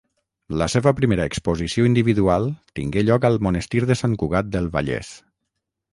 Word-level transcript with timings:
La 0.61 0.67
seva 0.73 0.93
primera 0.99 1.27
exposició 1.31 1.85
individual 1.89 2.49
tingué 2.79 3.03
lloc 3.11 3.27
al 3.31 3.39
Monestir 3.49 3.83
de 3.93 3.99
Sant 4.03 4.19
Cugat 4.23 4.51
del 4.57 4.73
Vallès. 4.79 5.17